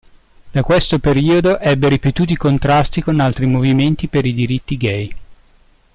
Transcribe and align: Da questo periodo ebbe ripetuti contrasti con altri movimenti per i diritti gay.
Da 0.49 0.63
questo 0.63 0.97
periodo 0.97 1.59
ebbe 1.59 1.87
ripetuti 1.87 2.35
contrasti 2.35 3.03
con 3.03 3.19
altri 3.19 3.45
movimenti 3.45 4.07
per 4.07 4.25
i 4.25 4.33
diritti 4.33 4.75
gay. 4.75 5.15